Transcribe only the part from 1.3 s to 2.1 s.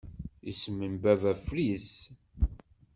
Fritz.